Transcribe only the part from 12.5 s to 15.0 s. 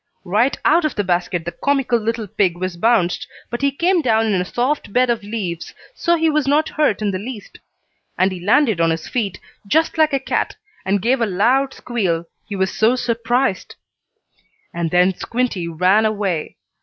was so surprised. And